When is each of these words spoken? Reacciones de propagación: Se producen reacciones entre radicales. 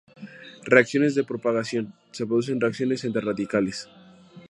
Reacciones 0.63 1.13
de 1.13 1.23
propagación: 1.25 1.93
Se 2.09 2.25
producen 2.25 2.59
reacciones 2.59 3.03
entre 3.03 3.21
radicales. 3.21 3.87